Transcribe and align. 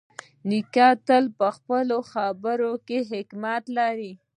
نیکه 0.49 0.87
تل 1.07 1.25
په 1.39 1.47
خپلو 1.57 1.97
خبرو 2.11 2.73
کې 2.87 2.97
حکمت 3.11 3.63
لري. 3.77 4.11